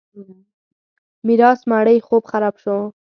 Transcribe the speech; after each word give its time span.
میرات 1.27 1.59
مړی 1.71 1.97
خوب 2.07 2.23
خراب 2.31 2.55
شو. 2.63 2.77